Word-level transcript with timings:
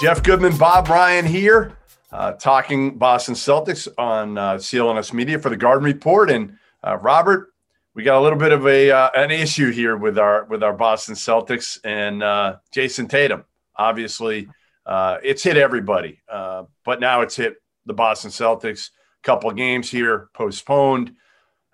Jeff 0.00 0.24
Goodman, 0.24 0.56
Bob 0.56 0.88
Ryan 0.88 1.24
here, 1.24 1.76
uh, 2.10 2.32
talking 2.32 2.98
Boston 2.98 3.36
Celtics 3.36 3.86
on 3.96 4.36
uh, 4.36 4.54
CLNS 4.54 5.12
Media 5.12 5.38
for 5.38 5.50
the 5.50 5.56
Garden 5.56 5.84
Report. 5.84 6.30
And 6.30 6.58
uh, 6.82 6.96
Robert, 6.96 7.52
we 7.94 8.02
got 8.02 8.18
a 8.18 8.20
little 8.20 8.38
bit 8.38 8.50
of 8.50 8.66
a 8.66 8.90
uh, 8.90 9.10
an 9.14 9.30
issue 9.30 9.70
here 9.70 9.96
with 9.96 10.18
our 10.18 10.46
with 10.46 10.64
our 10.64 10.72
Boston 10.72 11.14
Celtics 11.14 11.78
and 11.84 12.24
uh, 12.24 12.56
Jayson 12.72 13.08
Tatum. 13.08 13.44
Obviously, 13.76 14.48
uh, 14.84 15.18
it's 15.22 15.44
hit 15.44 15.56
everybody, 15.56 16.20
uh, 16.28 16.64
but 16.84 16.98
now 16.98 17.20
it's 17.20 17.36
hit 17.36 17.62
the 17.86 17.94
Boston 17.94 18.32
Celtics. 18.32 18.88
A 18.88 19.22
Couple 19.22 19.52
games 19.52 19.88
here 19.88 20.28
postponed. 20.34 21.14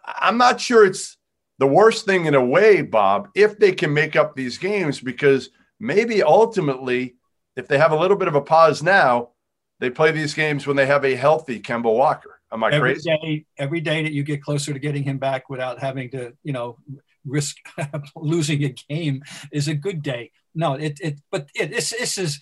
I'm 0.04 0.36
not 0.36 0.60
sure 0.60 0.84
it's 0.84 1.16
the 1.58 1.66
worst 1.66 2.04
thing 2.04 2.26
in 2.26 2.34
a 2.34 2.44
way, 2.44 2.82
Bob, 2.82 3.28
if 3.34 3.58
they 3.58 3.72
can 3.72 3.94
make 3.94 4.14
up 4.14 4.36
these 4.36 4.58
games, 4.58 5.00
because 5.00 5.50
maybe 5.78 6.22
ultimately, 6.22 7.16
if 7.56 7.68
they 7.68 7.78
have 7.78 7.92
a 7.92 7.96
little 7.96 8.16
bit 8.16 8.28
of 8.28 8.34
a 8.34 8.40
pause 8.40 8.82
now, 8.82 9.30
they 9.80 9.90
play 9.90 10.12
these 10.12 10.34
games 10.34 10.66
when 10.66 10.76
they 10.76 10.86
have 10.86 11.04
a 11.04 11.14
healthy 11.14 11.60
Kemba 11.60 11.84
Walker. 11.84 12.40
Am 12.52 12.62
I 12.64 12.70
every 12.70 12.94
crazy? 12.94 13.10
Day, 13.10 13.46
every 13.58 13.80
day 13.80 14.02
that 14.02 14.12
you 14.12 14.22
get 14.22 14.42
closer 14.42 14.72
to 14.72 14.78
getting 14.78 15.02
him 15.02 15.18
back 15.18 15.48
without 15.48 15.78
having 15.78 16.10
to, 16.10 16.34
you 16.42 16.52
know, 16.52 16.78
risk 17.24 17.56
losing 18.16 18.64
a 18.64 18.68
game 18.68 19.22
is 19.52 19.68
a 19.68 19.74
good 19.74 20.02
day. 20.02 20.32
No, 20.54 20.74
it, 20.74 20.98
it 21.00 21.20
but 21.30 21.48
it, 21.54 21.70
this, 21.70 21.90
this 21.90 22.18
is 22.18 22.40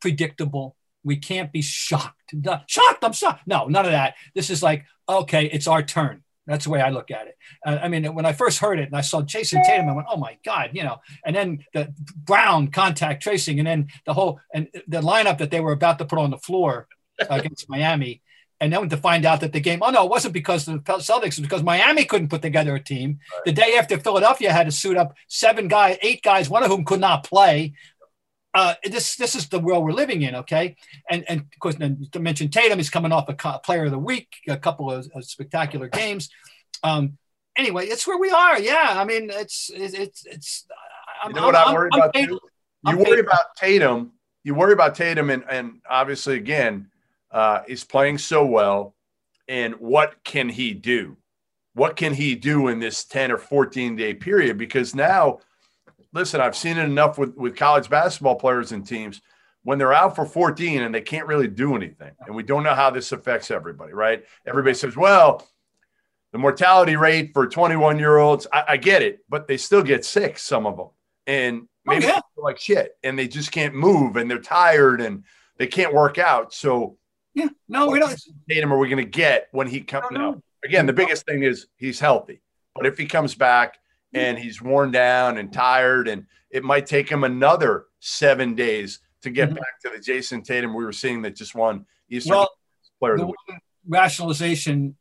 predictable. 0.00 0.76
We 1.04 1.16
can't 1.16 1.52
be 1.52 1.62
shocked. 1.62 2.34
Shocked, 2.66 3.04
I'm 3.04 3.12
shocked. 3.12 3.46
No, 3.46 3.66
none 3.66 3.86
of 3.86 3.92
that. 3.92 4.14
This 4.34 4.50
is 4.50 4.62
like, 4.62 4.84
okay, 5.08 5.46
it's 5.46 5.66
our 5.66 5.82
turn. 5.82 6.22
That's 6.46 6.64
the 6.64 6.70
way 6.70 6.80
I 6.80 6.90
look 6.90 7.10
at 7.10 7.28
it. 7.28 7.36
Uh, 7.64 7.78
I 7.82 7.88
mean, 7.88 8.04
when 8.14 8.26
I 8.26 8.32
first 8.32 8.58
heard 8.58 8.80
it 8.80 8.86
and 8.86 8.96
I 8.96 9.02
saw 9.02 9.22
Jayson 9.22 9.62
Tatum, 9.62 9.88
I 9.88 9.92
went, 9.92 10.08
"Oh 10.10 10.16
my 10.16 10.38
God!" 10.44 10.70
You 10.72 10.84
know. 10.84 10.96
And 11.24 11.36
then 11.36 11.64
the 11.72 11.94
Brown 12.16 12.68
contact 12.68 13.22
tracing, 13.22 13.58
and 13.58 13.66
then 13.66 13.88
the 14.06 14.14
whole 14.14 14.40
and 14.52 14.68
the 14.88 15.00
lineup 15.00 15.38
that 15.38 15.50
they 15.50 15.60
were 15.60 15.72
about 15.72 15.98
to 15.98 16.04
put 16.04 16.18
on 16.18 16.30
the 16.30 16.38
floor 16.38 16.88
against 17.30 17.68
Miami 17.68 18.22
and 18.60 18.72
then 18.72 18.88
to 18.88 18.96
find 18.96 19.24
out 19.24 19.40
that 19.40 19.52
the 19.52 19.60
game, 19.60 19.80
oh 19.82 19.90
no, 19.90 20.04
it 20.04 20.10
wasn't 20.10 20.34
because 20.34 20.66
the 20.66 20.78
Celtics, 20.78 21.24
it 21.24 21.24
was 21.24 21.40
because 21.40 21.62
Miami 21.62 22.04
couldn't 22.04 22.28
put 22.28 22.42
together 22.42 22.74
a 22.74 22.80
team. 22.80 23.18
Right. 23.32 23.42
The 23.46 23.52
day 23.52 23.76
after 23.78 23.98
Philadelphia 23.98 24.52
had 24.52 24.66
to 24.66 24.72
suit 24.72 24.96
up 24.96 25.14
seven 25.28 25.66
guys, 25.66 25.96
eight 26.02 26.22
guys, 26.22 26.50
one 26.50 26.62
of 26.62 26.70
whom 26.70 26.84
could 26.84 27.00
not 27.00 27.24
play. 27.24 27.72
Uh, 28.52 28.74
this 28.84 29.16
this 29.16 29.34
is 29.34 29.48
the 29.48 29.60
world 29.60 29.84
we're 29.84 29.92
living 29.92 30.22
in, 30.22 30.34
okay? 30.34 30.76
And 31.08 31.24
and 31.28 31.40
of 31.40 31.58
course, 31.60 31.76
to 31.76 32.20
mention 32.20 32.48
Tatum, 32.48 32.78
he's 32.78 32.90
coming 32.90 33.12
off 33.12 33.28
a 33.28 33.58
Player 33.60 33.84
of 33.84 33.92
the 33.92 33.98
Week, 33.98 34.28
a 34.48 34.56
couple 34.56 34.90
of, 34.90 35.08
of 35.14 35.24
spectacular 35.24 35.88
games. 35.88 36.30
Um, 36.82 37.16
anyway, 37.56 37.86
it's 37.86 38.06
where 38.06 38.18
we 38.18 38.30
are. 38.30 38.58
Yeah, 38.58 38.94
I 38.96 39.04
mean, 39.04 39.30
it's 39.30 39.70
it's 39.72 40.24
it's. 40.26 40.66
I'm, 41.22 41.30
you 41.30 41.36
know 41.36 41.46
what 41.46 41.56
I'm, 41.56 41.68
I 41.68 41.72
worry 41.74 41.90
I'm, 41.92 42.00
about? 42.00 42.16
I'm 42.16 42.98
you 42.98 43.04
worry 43.04 43.20
about 43.20 43.54
Tatum. 43.56 44.12
You 44.42 44.54
worry 44.54 44.72
about 44.72 44.94
Tatum, 44.94 45.30
and 45.30 45.44
and 45.48 45.80
obviously, 45.88 46.36
again, 46.36 46.90
uh, 47.30 47.62
is 47.68 47.84
playing 47.84 48.18
so 48.18 48.44
well, 48.44 48.94
and 49.48 49.74
what 49.74 50.24
can 50.24 50.48
he 50.48 50.72
do? 50.74 51.16
What 51.74 51.96
can 51.96 52.14
he 52.14 52.34
do 52.34 52.68
in 52.68 52.80
this 52.80 53.04
10 53.04 53.30
or 53.30 53.38
14 53.38 53.96
day 53.96 54.12
period? 54.12 54.58
Because 54.58 54.94
now, 54.94 55.38
listen, 56.12 56.40
I've 56.40 56.56
seen 56.56 56.78
it 56.78 56.84
enough 56.84 57.18
with, 57.18 57.36
with 57.36 57.56
college 57.56 57.88
basketball 57.88 58.36
players 58.36 58.72
and 58.72 58.86
teams 58.86 59.20
when 59.62 59.78
they're 59.78 59.92
out 59.92 60.16
for 60.16 60.24
14 60.24 60.82
and 60.82 60.94
they 60.94 61.00
can't 61.00 61.26
really 61.26 61.48
do 61.48 61.76
anything. 61.76 62.12
And 62.26 62.34
we 62.34 62.42
don't 62.42 62.62
know 62.62 62.74
how 62.74 62.90
this 62.90 63.12
affects 63.12 63.50
everybody, 63.50 63.92
right? 63.92 64.24
Everybody 64.46 64.74
says, 64.74 64.96
well, 64.96 65.46
the 66.32 66.38
mortality 66.38 66.96
rate 66.96 67.32
for 67.32 67.46
21 67.46 67.98
year 67.98 68.16
olds, 68.16 68.46
I, 68.52 68.64
I, 68.68 68.76
get 68.76 69.02
it, 69.02 69.20
but 69.28 69.48
they 69.48 69.56
still 69.56 69.82
get 69.82 70.04
sick, 70.04 70.38
some 70.38 70.66
of 70.66 70.76
them. 70.76 70.88
And 71.26 71.62
oh, 71.62 71.66
maybe 71.92 72.06
oh, 72.06 72.08
yeah. 72.08 72.20
like 72.36 72.58
shit 72.58 72.92
and 73.02 73.18
they 73.18 73.28
just 73.28 73.52
can't 73.52 73.74
move 73.74 74.16
and 74.16 74.30
they're 74.30 74.38
tired 74.38 75.00
and 75.00 75.24
they 75.58 75.66
can't 75.66 75.92
work 75.92 76.18
out. 76.18 76.54
So 76.54 76.96
yeah, 77.34 77.48
no, 77.68 77.88
we 77.88 77.98
don't. 77.98 78.18
Tatum 78.48 78.72
are 78.72 78.78
we 78.78 78.88
going 78.88 79.04
to 79.04 79.10
get 79.10 79.48
when 79.52 79.68
he 79.68 79.80
comes? 79.82 80.06
No. 80.10 80.42
Again, 80.64 80.86
the 80.86 80.92
biggest 80.92 81.26
thing 81.26 81.42
is 81.42 81.66
he's 81.76 82.00
healthy, 82.00 82.42
but 82.74 82.86
if 82.86 82.98
he 82.98 83.06
comes 83.06 83.34
back 83.34 83.78
and 84.12 84.38
he's 84.38 84.60
worn 84.60 84.90
down 84.90 85.38
and 85.38 85.52
tired, 85.52 86.08
and 86.08 86.26
it 86.50 86.64
might 86.64 86.86
take 86.86 87.08
him 87.08 87.24
another 87.24 87.86
seven 88.00 88.54
days 88.54 89.00
to 89.22 89.30
get 89.30 89.48
mm-hmm. 89.48 89.56
back 89.56 89.80
to 89.82 89.90
the 89.90 89.98
Jayson 89.98 90.42
Tatum 90.42 90.74
we 90.74 90.84
were 90.84 90.92
seeing 90.92 91.22
that 91.22 91.36
just 91.36 91.54
won 91.54 91.86
Eastern 92.08 92.36
well, 92.36 92.50
Player 92.98 93.14
of 93.14 93.20
the, 93.20 93.26
Week. 93.26 93.36
Rationalization 93.86 94.96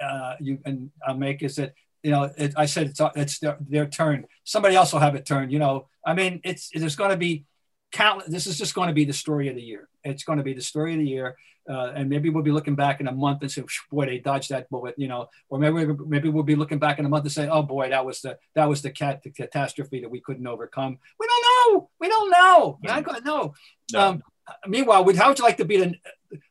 uh, 0.00 0.34
you 0.40 0.58
and 0.64 0.90
I'll 1.06 1.16
make 1.16 1.42
is 1.42 1.56
that 1.56 1.74
you 2.02 2.10
know 2.10 2.30
it, 2.36 2.54
I 2.56 2.66
said 2.66 2.88
it's 2.88 3.00
it's 3.14 3.38
their, 3.38 3.56
their 3.60 3.86
turn. 3.86 4.26
Somebody 4.44 4.76
else 4.76 4.92
will 4.92 5.00
have 5.00 5.14
a 5.14 5.20
turn. 5.20 5.50
You 5.50 5.58
know, 5.58 5.88
I 6.04 6.14
mean, 6.14 6.40
it's 6.44 6.70
there's 6.74 6.96
going 6.96 7.10
to 7.10 7.16
be 7.16 7.44
countless. 7.92 8.28
This 8.28 8.46
is 8.46 8.58
just 8.58 8.74
going 8.74 8.88
to 8.88 8.94
be 8.94 9.04
the 9.04 9.12
story 9.12 9.48
of 9.48 9.56
the 9.56 9.62
year. 9.62 9.88
It's 10.06 10.24
going 10.24 10.38
to 10.38 10.44
be 10.44 10.54
the 10.54 10.62
story 10.62 10.92
of 10.94 11.00
the 11.00 11.06
year. 11.06 11.36
Uh, 11.68 11.92
and 11.96 12.08
maybe 12.08 12.30
we'll 12.30 12.44
be 12.44 12.52
looking 12.52 12.76
back 12.76 13.00
in 13.00 13.08
a 13.08 13.12
month 13.12 13.42
and 13.42 13.50
say, 13.50 13.64
"Boy, 13.90 14.06
they 14.06 14.18
dodged 14.18 14.50
that 14.50 14.70
bullet," 14.70 14.94
you 14.96 15.08
know. 15.08 15.28
Or 15.48 15.58
maybe 15.58 15.92
maybe 16.06 16.28
we'll 16.28 16.44
be 16.44 16.54
looking 16.54 16.78
back 16.78 17.00
in 17.00 17.04
a 17.04 17.08
month 17.08 17.24
and 17.24 17.32
say, 17.32 17.48
"Oh 17.48 17.62
boy, 17.62 17.90
that 17.90 18.06
was 18.06 18.20
the 18.20 18.38
that 18.54 18.68
was 18.68 18.82
the 18.82 18.90
cat 18.90 19.22
the 19.24 19.30
catastrophe 19.30 20.00
that 20.00 20.10
we 20.10 20.20
couldn't 20.20 20.46
overcome." 20.46 20.98
We 21.18 21.26
don't 21.26 21.44
know. 21.74 21.90
We 21.98 22.08
don't 22.08 22.30
know. 22.30 22.78
I 22.88 23.00
don't 23.00 23.24
know. 23.24 23.54
No. 23.92 24.00
Um, 24.00 24.22
meanwhile, 24.68 25.04
would 25.04 25.16
how 25.16 25.28
would 25.28 25.38
you 25.38 25.44
like 25.44 25.56
to 25.56 25.64
be 25.64 25.78
the? 25.78 25.94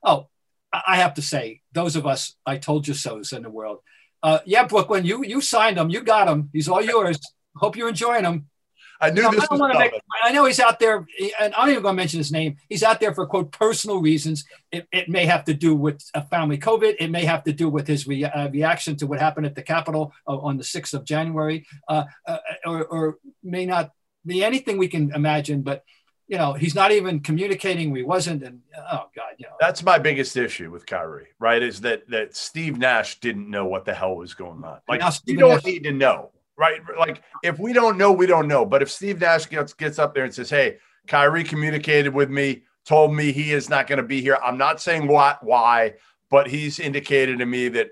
Oh, 0.04 0.28
I 0.74 0.98
have 0.98 1.14
to 1.14 1.22
say, 1.22 1.62
those 1.72 1.96
of 1.96 2.06
us 2.06 2.36
I 2.46 2.58
told 2.58 2.88
you 2.88 2.94
so's 2.94 3.32
in 3.32 3.44
the 3.44 3.50
world. 3.50 3.80
Uh, 4.22 4.40
yeah, 4.46 4.66
Brooklyn, 4.66 5.06
you 5.06 5.24
you 5.24 5.40
signed 5.40 5.78
him. 5.78 5.90
You 5.90 6.02
got 6.02 6.28
him. 6.28 6.50
He's 6.52 6.68
all 6.68 6.82
yours. 6.82 7.20
Hope 7.56 7.78
you're 7.78 7.90
enjoying 7.90 8.26
him. 8.26 8.50
I 9.02 9.10
knew 9.10 9.30
this 9.32 9.46
I, 9.50 9.56
was 9.56 9.78
make, 9.78 9.94
I 10.24 10.32
know 10.32 10.46
he's 10.46 10.60
out 10.60 10.80
there, 10.80 11.06
and 11.40 11.54
I'm 11.54 11.68
not 11.68 11.70
even 11.70 11.84
going 11.84 11.96
to 11.96 12.02
mention 12.02 12.18
his 12.18 12.32
name. 12.32 12.58
He's 12.70 12.84
out 12.84 13.00
there 13.00 13.14
for 13.14 13.26
quote 13.26 13.52
personal 13.52 14.00
reasons. 14.00 14.46
It, 14.72 14.88
it 14.92 15.10
may 15.10 15.26
have 15.26 15.44
to 15.46 15.54
do 15.54 15.76
with 15.76 16.04
a 16.14 16.24
family 16.26 16.58
COVID. 16.58 16.96
It 17.00 17.10
may 17.10 17.26
have 17.26 17.44
to 17.44 17.54
do 17.54 17.70
with 17.70 17.88
his 17.88 18.08
re, 18.08 18.24
uh, 18.24 18.50
reaction 18.50 18.96
to 18.98 19.08
what 19.08 19.20
happened 19.20 19.46
at 19.46 19.56
the 19.56 19.64
Capitol 19.64 20.14
uh, 20.28 20.38
on 20.38 20.58
the 20.58 20.64
6th 20.64 20.94
of 20.94 21.04
January, 21.04 21.66
uh, 21.88 22.06
uh, 22.26 22.38
or, 22.66 22.86
or, 22.86 23.18
may 23.44 23.66
not 23.66 23.92
be 24.26 24.44
anything 24.44 24.78
we 24.78 24.88
can 24.88 25.12
imagine. 25.14 25.62
But 25.62 25.84
you 26.28 26.38
know, 26.38 26.54
he's 26.54 26.74
not 26.74 26.92
even 26.92 27.20
communicating. 27.20 27.92
We 27.92 28.04
wasn't, 28.04 28.44
and 28.44 28.62
oh 28.76 29.10
god, 29.16 29.36
you 29.38 29.46
know. 29.46 29.56
That's 29.60 29.84
my 29.84 30.00
biggest 30.00 30.36
issue 30.36 30.72
with 30.72 30.86
Kyrie, 30.86 31.28
right? 31.40 31.62
Is 31.62 31.82
that 31.82 32.10
that 32.10 32.36
Steve 32.36 32.78
Nash 32.78 33.20
didn't 33.20 33.50
know 33.50 33.66
what 33.66 33.86
the 33.86 33.94
hell 33.94 34.16
was 34.16 34.34
going 34.34 34.64
on. 34.64 34.80
Like 34.88 35.02
you 35.26 35.38
don't 35.38 35.56
Nash- 35.56 35.66
need 35.66 35.84
to 35.84 35.92
know 35.92 36.32
right? 36.58 36.82
Like 36.98 37.22
if 37.44 37.60
we 37.60 37.74
don't 37.74 37.98
know, 37.98 38.12
we 38.12 38.26
don't 38.26 38.48
know. 38.48 38.66
But 38.66 38.82
if 38.82 38.92
Steve 38.92 39.20
Nash 39.20 39.50
gets 39.50 39.74
gets 39.74 40.00
up 40.00 40.14
there 40.14 40.24
and 40.24 40.34
says, 40.34 40.50
"Hey, 40.50 40.78
Kyrie 41.08 41.44
communicated 41.44 42.14
with 42.14 42.30
me, 42.30 42.64
told 42.86 43.14
me 43.14 43.32
he 43.32 43.54
is 43.54 43.70
not 43.70 43.88
going 43.88 43.98
to 43.98 44.04
be 44.04 44.22
here," 44.22 44.38
I'm 44.44 44.58
not 44.58 44.82
saying 44.82 45.08
what 45.08 45.44
why, 45.44 45.96
but 46.30 46.48
he's 46.48 46.80
indicated 46.80 47.40
to 47.40 47.46
me 47.46 47.70
that 47.70 47.90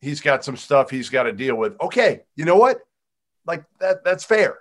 he's 0.00 0.20
got 0.20 0.44
some 0.44 0.56
stuff 0.56 0.90
he's 0.90 1.10
got 1.10 1.24
to 1.24 1.32
deal 1.32 1.56
with. 1.56 1.80
Okay, 1.80 2.20
you 2.36 2.44
know 2.44 2.56
what? 2.56 2.80
Like 3.46 3.64
that 3.80 4.04
that's 4.04 4.24
fair. 4.24 4.58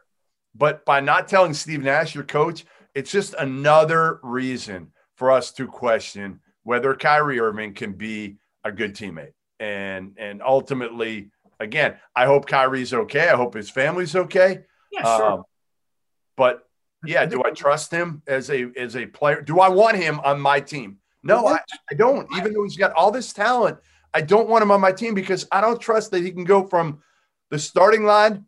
But 0.54 0.86
by 0.86 1.02
not 1.02 1.28
telling 1.28 1.54
Steve 1.54 1.84
Nash, 1.84 2.16
your 2.16 2.24
coach, 2.24 2.66
it's 2.94 3.12
just 3.12 3.34
another 3.38 4.20
reason 4.24 4.92
for 5.16 5.32
us 5.32 5.52
to 5.54 5.68
question 5.68 6.40
whether 6.64 6.96
Kyrie 6.96 7.40
Irving 7.40 7.74
can 7.74 7.94
be 7.94 8.38
a 8.64 8.72
good 8.72 8.96
teammate. 8.96 9.34
And 9.60 10.16
and 10.18 10.42
ultimately, 10.42 11.32
again, 11.60 11.98
I 12.16 12.26
hope 12.26 12.48
Kyrie's 12.48 12.94
okay. 12.94 13.30
I 13.30 13.36
hope 13.36 13.54
his 13.54 13.70
family's 13.70 14.16
okay. 14.16 14.60
Yeah, 14.92 15.18
sure. 15.18 15.32
Um, 15.32 15.44
but 16.38 16.68
yeah, 17.06 17.26
do 17.26 17.42
I 17.46 17.52
trust 17.52 17.92
him 17.92 18.22
as 18.28 18.50
a 18.50 18.72
as 18.78 18.96
a 18.96 19.06
player? 19.06 19.42
Do 19.42 19.60
I 19.60 19.70
want 19.70 19.98
him 19.98 20.20
on 20.22 20.40
my 20.40 20.60
team? 20.60 20.98
No, 21.24 21.48
I, 21.48 21.60
I 21.92 21.96
don't. 21.96 22.28
Even 22.38 22.54
though 22.54 22.64
he's 22.64 22.78
got 22.78 22.94
all 22.94 23.10
this 23.10 23.34
talent, 23.34 23.80
I 24.14 24.22
don't 24.22 24.48
want 24.48 24.62
him 24.62 24.72
on 24.72 24.80
my 24.80 24.92
team 24.92 25.16
because 25.16 25.48
I 25.52 25.60
don't 25.60 25.82
trust 25.82 26.12
that 26.12 26.24
he 26.24 26.32
can 26.32 26.44
go 26.44 26.66
from 26.68 27.02
the 27.50 27.60
starting 27.60 28.06
line 28.06 28.46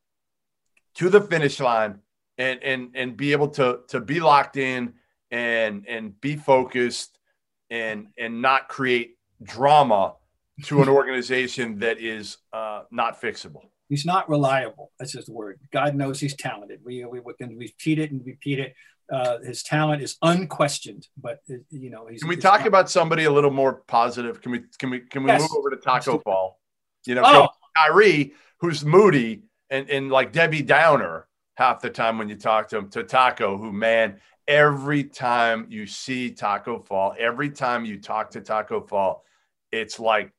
to 0.95 1.09
the 1.09 1.21
finish 1.21 1.59
line 1.59 1.99
and 2.37 2.61
and 2.63 2.89
and 2.93 3.17
be 3.17 3.31
able 3.31 3.49
to 3.49 3.81
to 3.89 3.99
be 3.99 4.19
locked 4.19 4.57
in 4.57 4.93
and 5.31 5.85
and 5.87 6.19
be 6.21 6.35
focused 6.35 7.17
and 7.69 8.07
and 8.17 8.41
not 8.41 8.69
create 8.69 9.17
drama 9.41 10.13
to 10.63 10.81
an 10.81 10.89
organization 10.89 11.79
that 11.79 11.99
is 11.99 12.37
uh, 12.53 12.83
not 12.91 13.21
fixable. 13.21 13.69
He's 13.89 14.05
not 14.05 14.29
reliable. 14.29 14.91
That's 14.99 15.13
his 15.13 15.29
word. 15.29 15.59
God 15.71 15.95
knows 15.95 16.19
he's 16.19 16.35
talented. 16.35 16.81
We, 16.83 17.05
we, 17.05 17.19
we 17.19 17.33
can 17.35 17.57
repeat 17.57 17.99
it 17.99 18.11
and 18.11 18.25
repeat 18.25 18.59
it. 18.59 18.73
Uh, 19.11 19.37
his 19.39 19.63
talent 19.63 20.01
is 20.01 20.17
unquestioned, 20.21 21.07
but 21.15 21.39
uh, 21.49 21.55
you 21.69 21.89
know, 21.89 22.07
can 22.19 22.27
we 22.27 22.35
talk 22.35 22.59
not- 22.59 22.67
about 22.67 22.89
somebody 22.89 23.23
a 23.23 23.31
little 23.31 23.51
more 23.51 23.75
positive? 23.87 24.41
Can 24.41 24.51
we 24.51 24.63
can 24.77 24.89
we 24.89 24.99
can 24.99 25.23
we 25.23 25.29
yes. 25.29 25.41
move 25.41 25.51
over 25.57 25.69
to 25.69 25.77
Tacko 25.77 26.21
Fall? 26.21 26.59
You 27.05 27.15
know, 27.15 27.23
oh. 27.25 27.47
Kyrie, 27.77 28.33
who's 28.59 28.83
moody 28.83 29.43
and 29.69 29.89
and 29.89 30.11
like 30.11 30.33
Debbie 30.33 30.61
Downer 30.61 31.27
half 31.55 31.81
the 31.81 31.89
time 31.89 32.17
when 32.17 32.27
you 32.27 32.35
talk 32.35 32.67
to 32.69 32.77
him. 32.77 32.89
To 32.89 33.03
Tacko, 33.03 33.57
who 33.57 33.71
man, 33.71 34.19
every 34.45 35.05
time 35.05 35.67
you 35.69 35.87
see 35.87 36.31
Tacko 36.31 36.85
Fall, 36.85 37.15
every 37.17 37.49
time 37.49 37.85
you 37.85 38.01
talk 38.01 38.31
to 38.31 38.41
Tacko 38.41 38.81
Fall, 38.81 39.23
it's 39.71 40.01
like 40.01 40.33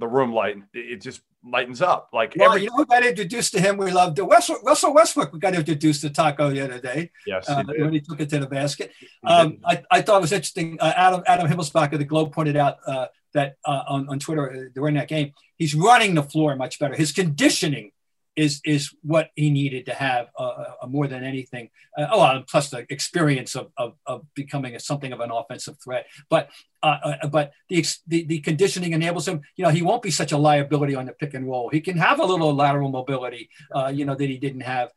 the 0.00 0.08
room 0.08 0.32
light. 0.32 0.56
It 0.74 1.00
just 1.00 1.20
lightens 1.44 1.80
up. 1.80 2.08
Like 2.12 2.34
well, 2.36 2.50
every- 2.50 2.64
you 2.64 2.70
know 2.70 2.76
we 2.78 2.84
got 2.86 3.04
introduced 3.06 3.52
to 3.52 3.60
him? 3.60 3.76
We 3.76 3.90
loved 3.92 4.18
Russell, 4.18 4.58
Russell 4.64 4.92
Westbrook. 4.92 5.32
We 5.32 5.38
got 5.38 5.54
introduced 5.54 6.00
to 6.02 6.10
Tacko 6.10 6.50
the 6.52 6.62
other 6.62 6.80
day. 6.80 7.10
Yes, 7.26 7.48
uh, 7.48 7.62
he 7.74 7.82
when 7.82 7.92
he 7.92 8.00
took 8.00 8.20
it 8.20 8.28
to 8.30 8.40
the 8.40 8.46
basket. 8.46 8.92
Um, 9.24 9.58
I, 9.64 9.82
I 9.90 10.02
thought 10.02 10.18
it 10.18 10.22
was 10.22 10.32
interesting. 10.32 10.78
Uh, 10.80 10.92
Adam 10.96 11.22
Adam 11.26 11.46
Himmelsbach 11.48 11.92
of 11.92 11.98
the 11.98 12.04
Globe 12.04 12.32
pointed 12.32 12.56
out 12.56 12.78
uh, 12.86 13.06
that 13.34 13.56
uh, 13.64 13.82
on 13.86 14.08
on 14.08 14.18
Twitter 14.18 14.50
uh, 14.50 14.70
during 14.74 14.94
that 14.94 15.08
game, 15.08 15.32
he's 15.56 15.74
running 15.74 16.14
the 16.14 16.22
floor 16.22 16.56
much 16.56 16.78
better. 16.78 16.94
His 16.94 17.12
conditioning 17.12 17.92
is 18.40 18.60
is 18.64 18.82
what 19.02 19.26
he 19.36 19.50
needed 19.50 19.82
to 19.86 19.94
have 19.94 20.24
uh, 20.38 20.74
uh, 20.82 20.86
more 20.86 21.06
than 21.06 21.22
anything. 21.22 21.70
Uh, 21.96 22.06
oh, 22.10 22.42
plus 22.50 22.70
the 22.70 22.86
experience 22.88 23.54
of, 23.54 23.66
of, 23.76 23.90
of 24.06 24.18
becoming 24.34 24.74
a, 24.74 24.80
something 24.80 25.12
of 25.12 25.20
an 25.20 25.30
offensive 25.30 25.76
threat. 25.84 26.06
But 26.28 26.48
uh, 26.82 26.98
uh, 27.22 27.28
but 27.28 27.52
the, 27.68 27.84
the, 28.06 28.24
the 28.24 28.40
conditioning 28.40 28.92
enables 28.92 29.28
him. 29.28 29.42
You 29.56 29.64
know, 29.64 29.70
he 29.70 29.82
won't 29.82 30.02
be 30.02 30.10
such 30.10 30.32
a 30.32 30.38
liability 30.38 30.94
on 30.94 31.06
the 31.06 31.12
pick 31.12 31.34
and 31.34 31.46
roll. 31.46 31.68
He 31.68 31.80
can 31.80 31.98
have 31.98 32.18
a 32.18 32.24
little 32.24 32.54
lateral 32.54 32.90
mobility. 32.90 33.50
Uh, 33.74 33.92
you 33.94 34.04
know 34.04 34.14
that 34.14 34.28
he 34.28 34.38
didn't 34.38 34.62
have. 34.62 34.90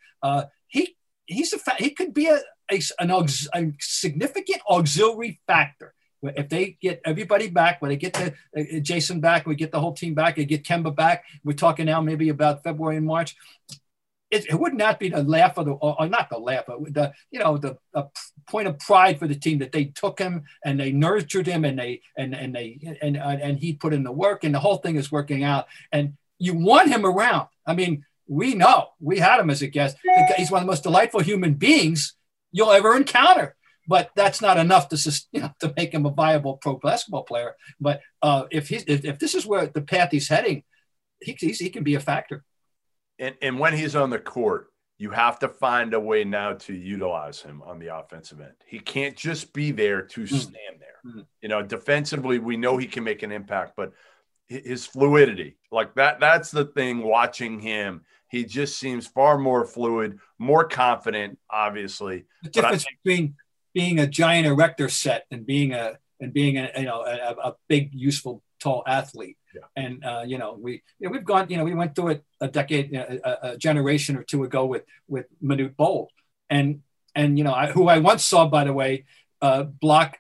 he 0.68 0.96
he's 1.26 1.54
a 1.54 1.60
fa- 1.60 1.80
he 1.80 1.90
could 1.92 2.14
be 2.14 2.28
a, 2.28 2.40
a 2.72 2.80
aux- 3.12 3.50
a 3.54 3.72
significant 3.80 4.62
auxiliary 4.70 5.42
factor 5.48 5.94
if 6.24 6.50
they 6.50 6.78
get 6.82 7.02
everybody 7.06 7.50
back, 7.50 7.82
when 7.82 7.90
they 7.90 7.98
get 7.98 8.14
the 8.14 8.34
uh, 8.58 8.80
Jayson 8.80 9.20
back, 9.20 9.46
we 9.46 9.56
get 9.56 9.72
the 9.72 9.80
whole 9.80 9.94
team 9.94 10.14
back, 10.14 10.36
they 10.36 10.46
get 10.46 10.64
Kemba 10.64 10.96
back. 10.96 11.26
We're 11.44 11.54
talking 11.54 11.86
now 11.86 12.02
maybe 12.02 12.30
about 12.30 12.64
February 12.64 12.98
and 12.98 13.06
March. 13.06 13.36
It, 14.32 14.48
it 14.50 14.60
would 14.60 14.74
not 14.74 15.00
be 15.00 15.10
the 15.10 15.22
laugh 15.22 15.58
of 15.58 15.66
the, 15.66 15.74
or, 15.74 16.08
not 16.08 16.30
the 16.30 16.40
laugh, 16.40 16.64
but 16.66 16.92
the 16.92 17.14
you 17.30 17.40
know 17.40 17.58
the 17.58 17.78
point 18.48 18.68
of 18.68 18.80
pride 18.80 19.20
for 19.20 19.28
the 19.28 19.36
team 19.36 19.60
that 19.60 19.72
they 19.72 19.86
took 19.86 20.18
him 20.18 20.44
and 20.66 20.80
they 20.80 20.92
nurtured 20.92 21.46
him 21.46 21.66
and 21.66 21.78
they 21.78 22.02
and 22.18 22.34
and 22.34 22.56
they 22.56 22.80
and 23.02 23.16
and 23.16 23.60
he 23.60 23.74
put 23.74 23.94
in 23.94 24.04
the 24.04 24.12
work 24.12 24.44
and 24.44 24.56
the 24.56 24.60
whole 24.60 24.78
thing 24.78 24.96
is 24.96 25.12
working 25.12 25.44
out 25.44 25.68
and 25.92 26.14
you 26.40 26.56
want 26.56 26.90
him 26.90 27.06
around. 27.06 27.48
I 27.66 27.76
mean, 27.76 28.06
we 28.28 28.56
know 28.56 28.88
we 29.00 29.20
had 29.20 29.40
him 29.40 29.52
as 29.52 29.62
a 29.62 29.68
guest. 29.68 29.98
He's 30.36 30.50
one 30.50 30.62
of 30.62 30.66
the 30.66 30.72
most 30.72 30.84
delightful 30.84 31.20
human 31.20 31.54
beings 31.54 32.16
you'll 32.52 32.72
ever 32.72 32.98
encounter 32.98 33.56
but 33.88 34.12
that's 34.16 34.42
not 34.42 34.58
enough 34.58 34.90
to 34.90 35.22
you 35.32 35.42
know 35.42 35.52
to 35.60 35.74
make 35.76 35.94
him 35.94 36.06
a 36.06 36.12
viable 36.12 36.58
pro 36.58 36.78
basketball 36.78 37.24
player. 37.24 37.56
But 37.80 38.02
uh, 38.22 38.46
if 38.52 38.70
he's 38.70 38.84
if, 38.88 39.06
if, 39.06 39.20
this 39.20 39.36
is 39.36 39.46
where 39.46 39.68
the 39.68 39.82
path 39.82 40.10
he's 40.12 40.28
heading, 40.28 40.64
he, 41.22 41.34
he 41.34 41.70
can 41.70 41.84
be 41.84 41.96
a 41.96 42.00
factor. 42.00 42.44
And 43.20 43.36
and 43.42 43.60
when 43.60 43.76
he's 43.76 43.96
on 43.96 44.10
the 44.10 44.20
court, 44.20 44.68
you 44.98 45.10
have 45.12 45.40
to 45.40 45.50
find 45.50 45.94
a 45.94 46.00
way 46.00 46.24
now 46.24 46.54
to 46.54 46.74
utilize 46.74 47.42
him 47.42 47.62
on 47.64 47.80
the 47.80 47.96
offensive 47.96 48.40
end. 48.40 48.54
He 48.66 48.80
can't 48.80 49.16
just 49.16 49.54
be 49.54 49.72
there 49.72 50.02
to 50.02 50.22
mm. 50.22 50.28
stand 50.28 50.80
there. 50.80 51.14
Mm. 51.14 51.26
You 51.42 51.50
know, 51.50 51.62
defensively, 51.62 52.40
we 52.40 52.58
know 52.58 52.78
he 52.78 52.88
can 52.88 53.04
make 53.04 53.24
an 53.24 53.32
impact, 53.32 53.74
but 53.76 53.92
his 54.48 54.86
fluidity, 54.86 55.58
like 55.72 55.96
that, 55.96 56.20
that's 56.20 56.52
the 56.52 56.66
thing. 56.66 57.02
Watching 57.02 57.60
him, 57.60 58.02
he 58.30 58.46
just 58.46 58.80
seems 58.80 59.08
far 59.08 59.38
more 59.38 59.66
fluid, 59.66 60.20
more 60.40 60.66
confident. 60.66 61.40
Obviously, 61.50 62.26
the 62.44 62.50
difference 62.50 62.84
think, 62.84 62.98
between 63.04 63.36
being 63.74 64.00
a 64.00 64.08
giant 64.08 64.48
erector 64.48 64.90
set 64.90 65.26
and 65.32 65.46
being 65.46 65.74
a 65.74 65.98
and 66.20 66.34
being 66.34 66.58
a 66.58 66.70
you 66.78 66.86
know 66.86 67.02
a, 67.02 67.50
a 67.50 67.56
big 67.68 67.94
useful 67.94 68.44
tall 68.60 68.84
athlete. 68.88 69.38
Yeah. 69.54 69.62
And 69.76 70.04
uh, 70.04 70.24
you 70.26 70.38
know 70.38 70.58
we 70.60 70.84
you 71.00 71.08
know, 71.08 71.12
we've 71.12 71.26
gone 71.26 71.48
you 71.50 71.58
know 71.58 71.64
we 71.64 71.74
went 71.74 71.96
through 71.96 72.10
it 72.10 72.24
a 72.42 72.48
decade 72.48 72.94
a, 72.94 73.52
a 73.52 73.58
generation 73.58 74.16
or 74.16 74.24
two 74.24 74.44
ago 74.44 74.66
with 74.66 74.84
with 75.08 75.26
Manute 75.44 75.76
Bol 75.76 76.10
and 76.50 76.82
and 77.14 77.38
you 77.38 77.44
know 77.44 77.54
I, 77.54 77.68
who 77.68 77.88
I 77.88 78.00
once 78.00 78.24
saw 78.24 78.48
by 78.48 78.64
the 78.64 78.74
way 78.74 79.06
uh, 79.42 79.64
block 79.64 80.18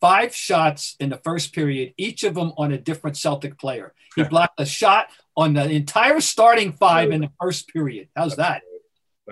five 0.00 0.34
shots 0.34 0.96
in 0.98 1.10
the 1.10 1.18
first 1.18 1.52
period, 1.52 1.92
each 1.96 2.24
of 2.24 2.34
them 2.34 2.52
on 2.56 2.72
a 2.72 2.78
different 2.78 3.16
Celtic 3.16 3.58
player. 3.58 3.92
He 4.16 4.22
blocked 4.24 4.58
a 4.58 4.66
shot 4.66 5.08
on 5.36 5.54
the 5.54 5.70
entire 5.70 6.20
starting 6.20 6.72
five 6.72 7.10
in 7.10 7.20
the 7.20 7.30
first 7.40 7.68
period. 7.68 8.08
How's 8.16 8.36
that? 8.36 8.62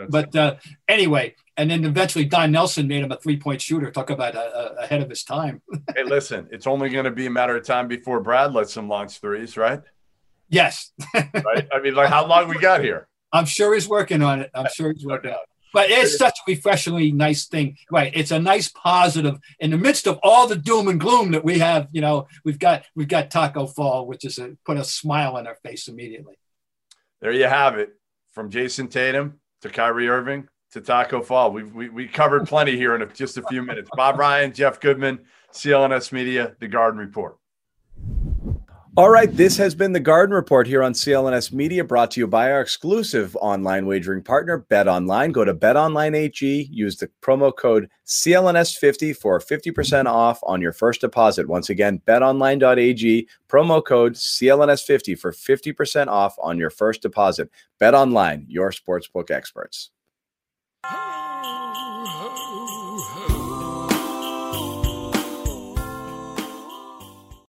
but 0.08 0.34
uh, 0.36 0.56
anyway, 0.86 1.34
and 1.58 1.68
then 1.68 1.84
eventually 1.84 2.24
Don 2.24 2.52
Nelson 2.52 2.86
made 2.86 3.02
him 3.02 3.10
a 3.10 3.16
three 3.16 3.36
point 3.36 3.60
shooter. 3.60 3.90
Talk 3.90 4.10
about 4.10 4.36
uh, 4.36 4.74
ahead 4.78 5.02
of 5.02 5.10
his 5.10 5.24
time. 5.24 5.60
hey, 5.96 6.04
listen, 6.04 6.48
it's 6.52 6.68
only 6.68 6.88
going 6.88 7.04
to 7.04 7.10
be 7.10 7.26
a 7.26 7.30
matter 7.30 7.56
of 7.56 7.66
time 7.66 7.88
before 7.88 8.20
Brad 8.20 8.54
lets 8.54 8.76
him 8.76 8.88
launch 8.88 9.18
threes, 9.18 9.56
right? 9.56 9.80
Yes. 10.48 10.92
right. 11.14 11.68
I 11.72 11.80
mean, 11.82 11.94
like 11.94 12.08
how 12.08 12.26
long 12.26 12.48
we 12.48 12.58
got 12.58 12.82
here? 12.82 13.08
I'm 13.32 13.44
sure 13.44 13.74
he's 13.74 13.88
working 13.88 14.22
on 14.22 14.40
it. 14.40 14.50
I'm 14.54 14.68
sure 14.72 14.92
he's 14.92 15.04
working 15.04 15.32
on 15.32 15.36
it. 15.36 15.48
But 15.74 15.90
it's 15.90 16.16
such 16.16 16.38
a 16.38 16.50
refreshingly 16.50 17.12
nice 17.12 17.46
thing, 17.46 17.76
right? 17.90 18.10
It's 18.14 18.30
a 18.30 18.38
nice 18.38 18.70
positive 18.70 19.36
in 19.60 19.70
the 19.70 19.76
midst 19.76 20.06
of 20.06 20.18
all 20.22 20.46
the 20.46 20.56
doom 20.56 20.88
and 20.88 20.98
gloom 20.98 21.32
that 21.32 21.44
we 21.44 21.58
have. 21.58 21.88
You 21.92 22.00
know, 22.00 22.26
we've 22.42 22.58
got 22.58 22.84
we've 22.94 23.08
got 23.08 23.30
Tacko 23.30 23.66
Fall, 23.66 24.06
which 24.06 24.24
is 24.24 24.38
a, 24.38 24.56
put 24.64 24.78
a 24.78 24.84
smile 24.84 25.36
on 25.36 25.46
our 25.46 25.56
face 25.56 25.88
immediately. 25.88 26.36
There 27.20 27.32
you 27.32 27.44
have 27.44 27.76
it, 27.76 27.90
from 28.32 28.48
Jayson 28.48 28.88
Tatum 28.88 29.40
to 29.60 29.68
Kyrie 29.68 30.08
Irving 30.08 30.48
to 30.72 30.80
Tacko 30.80 31.22
Fall. 31.22 31.52
We, 31.52 31.64
we, 31.64 31.88
we 31.88 32.06
covered 32.06 32.46
plenty 32.46 32.76
here 32.76 32.94
in 32.94 33.02
a, 33.02 33.06
just 33.06 33.36
a 33.38 33.42
few 33.44 33.62
minutes. 33.62 33.90
Bob 33.94 34.18
Ryan, 34.18 34.52
Jeff 34.52 34.80
Goodman, 34.80 35.20
CLNS 35.52 36.12
Media, 36.12 36.54
The 36.60 36.68
Garden 36.68 37.00
Report. 37.00 37.38
All 38.98 39.10
right, 39.10 39.32
this 39.32 39.56
has 39.58 39.76
been 39.76 39.92
the 39.92 40.00
Garden 40.00 40.34
Report 40.34 40.66
here 40.66 40.82
on 40.82 40.92
CLNS 40.92 41.52
Media, 41.52 41.84
brought 41.84 42.10
to 42.10 42.20
you 42.20 42.26
by 42.26 42.50
our 42.50 42.60
exclusive 42.60 43.36
online 43.36 43.86
wagering 43.86 44.24
partner, 44.24 44.58
Bet 44.58 44.88
Online. 44.88 45.30
Go 45.30 45.44
to 45.44 45.54
BetOnline.ag, 45.54 46.68
use 46.72 46.96
the 46.96 47.08
promo 47.22 47.56
code 47.56 47.88
CLNS50 48.06 49.16
for 49.16 49.38
50% 49.38 50.06
off 50.06 50.40
on 50.42 50.60
your 50.60 50.72
first 50.72 51.00
deposit. 51.00 51.46
Once 51.46 51.70
again, 51.70 52.02
BetOnline.ag, 52.08 53.28
promo 53.48 53.84
code 53.84 54.14
CLNS50 54.14 55.16
for 55.16 55.30
50% 55.30 56.08
off 56.08 56.34
on 56.42 56.58
your 56.58 56.70
first 56.70 57.00
deposit. 57.00 57.50
Bet 57.78 57.94
Online, 57.94 58.46
your 58.48 58.72
sportsbook 58.72 59.30
experts. 59.30 59.90
Hey! 60.84 61.27